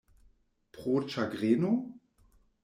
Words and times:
Pro 0.77 1.01
ĉagreno? 1.17 1.75